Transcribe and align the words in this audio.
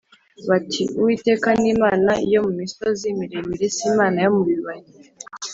bati 0.49 0.83
‘Uwiteka 0.99 1.49
ni 1.59 1.67
imana 1.73 2.11
yo 2.31 2.39
mu 2.45 2.51
misozi 2.59 3.05
miremire 3.19 3.65
si 3.75 3.83
imana 3.93 4.17
yo 4.25 4.31
mu 4.35 4.41
bibaya 4.47 4.87